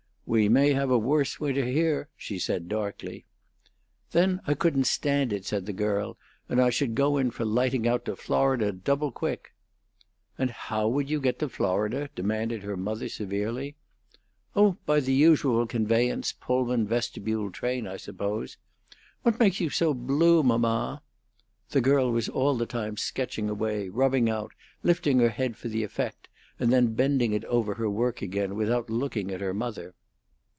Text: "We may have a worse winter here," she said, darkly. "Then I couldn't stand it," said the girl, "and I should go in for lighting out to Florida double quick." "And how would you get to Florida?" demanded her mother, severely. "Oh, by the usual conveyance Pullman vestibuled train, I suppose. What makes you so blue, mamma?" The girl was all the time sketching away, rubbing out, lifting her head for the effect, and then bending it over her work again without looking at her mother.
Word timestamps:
"We 0.27 0.47
may 0.47 0.71
have 0.71 0.89
a 0.89 0.97
worse 0.97 1.41
winter 1.41 1.65
here," 1.65 2.07
she 2.15 2.39
said, 2.39 2.69
darkly. 2.69 3.25
"Then 4.11 4.39
I 4.47 4.53
couldn't 4.53 4.85
stand 4.85 5.33
it," 5.33 5.45
said 5.45 5.65
the 5.65 5.73
girl, 5.73 6.17
"and 6.47 6.61
I 6.61 6.69
should 6.69 6.95
go 6.95 7.17
in 7.17 7.31
for 7.31 7.43
lighting 7.43 7.85
out 7.85 8.05
to 8.05 8.15
Florida 8.15 8.71
double 8.71 9.11
quick." 9.11 9.51
"And 10.37 10.49
how 10.49 10.87
would 10.87 11.09
you 11.09 11.19
get 11.19 11.37
to 11.39 11.49
Florida?" 11.49 12.09
demanded 12.15 12.63
her 12.63 12.77
mother, 12.77 13.09
severely. 13.09 13.75
"Oh, 14.55 14.77
by 14.85 15.01
the 15.01 15.11
usual 15.11 15.67
conveyance 15.67 16.31
Pullman 16.31 16.87
vestibuled 16.87 17.53
train, 17.53 17.85
I 17.85 17.97
suppose. 17.97 18.55
What 19.23 19.37
makes 19.37 19.59
you 19.59 19.69
so 19.69 19.93
blue, 19.93 20.43
mamma?" 20.43 21.01
The 21.71 21.81
girl 21.81 22.09
was 22.09 22.29
all 22.29 22.55
the 22.55 22.65
time 22.65 22.95
sketching 22.95 23.49
away, 23.49 23.89
rubbing 23.89 24.29
out, 24.29 24.53
lifting 24.81 25.19
her 25.19 25.27
head 25.29 25.57
for 25.57 25.67
the 25.67 25.83
effect, 25.83 26.29
and 26.57 26.71
then 26.71 26.93
bending 26.93 27.33
it 27.33 27.43
over 27.45 27.73
her 27.73 27.89
work 27.89 28.21
again 28.21 28.55
without 28.55 28.89
looking 28.89 29.29
at 29.31 29.41
her 29.41 29.53
mother. 29.53 29.93